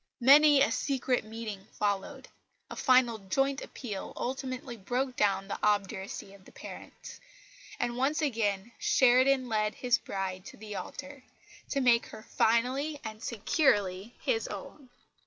Many 0.21 0.61
a 0.63 0.71
secret 0.71 1.23
meeting 1.23 1.67
followed; 1.73 2.27
a 2.71 2.75
final 2.75 3.19
joint 3.19 3.61
appeal 3.61 4.13
ultimately 4.17 4.75
broke 4.75 5.15
down 5.15 5.47
the 5.47 5.59
obduracy 5.63 6.33
of 6.33 6.43
the 6.45 6.51
parents; 6.51 7.19
and 7.79 7.95
once 7.95 8.19
again 8.19 8.71
Sheridan 8.79 9.47
led 9.47 9.75
his 9.75 9.99
bride 9.99 10.43
to 10.45 10.57
the 10.57 10.75
altar, 10.75 11.21
to 11.69 11.81
make 11.81 12.07
her 12.07 12.23
finally 12.23 12.99
and 13.03 13.21
securely 13.21 14.15
his 14.21 14.47
own. 14.47 14.89